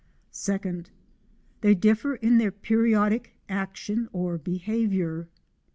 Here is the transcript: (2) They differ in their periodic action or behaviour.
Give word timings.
(2) 0.33 0.85
They 1.61 1.75
differ 1.75 2.15
in 2.15 2.39
their 2.39 2.49
periodic 2.51 3.35
action 3.47 4.09
or 4.11 4.39
behaviour. 4.39 5.29